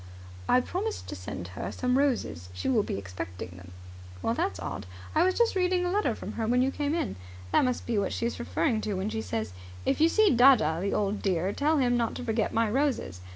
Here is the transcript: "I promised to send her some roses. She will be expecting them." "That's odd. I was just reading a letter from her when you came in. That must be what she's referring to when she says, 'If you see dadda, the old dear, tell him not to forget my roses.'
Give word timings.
"I 0.49 0.61
promised 0.61 1.07
to 1.09 1.15
send 1.15 1.49
her 1.49 1.71
some 1.71 1.95
roses. 1.95 2.49
She 2.53 2.67
will 2.67 2.81
be 2.81 2.97
expecting 2.97 3.49
them." 3.49 3.69
"That's 4.23 4.59
odd. 4.59 4.87
I 5.13 5.21
was 5.23 5.37
just 5.37 5.55
reading 5.55 5.85
a 5.85 5.91
letter 5.91 6.15
from 6.15 6.31
her 6.31 6.47
when 6.47 6.63
you 6.63 6.71
came 6.71 6.95
in. 6.95 7.17
That 7.51 7.65
must 7.65 7.85
be 7.85 7.99
what 7.99 8.11
she's 8.11 8.39
referring 8.39 8.81
to 8.81 8.95
when 8.95 9.11
she 9.11 9.21
says, 9.21 9.53
'If 9.85 10.01
you 10.01 10.09
see 10.09 10.31
dadda, 10.35 10.79
the 10.81 10.91
old 10.91 11.21
dear, 11.21 11.53
tell 11.53 11.77
him 11.77 11.97
not 11.97 12.15
to 12.15 12.23
forget 12.23 12.51
my 12.51 12.67
roses.' 12.67 13.21